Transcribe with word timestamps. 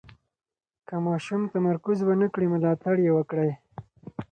که 0.87 0.95
ماشوم 1.07 1.41
تمرکز 1.53 1.97
ونه 2.03 2.27
کړي، 2.33 2.47
ملاتړ 2.53 2.95
یې 3.05 3.11
وکړئ. 3.13 3.51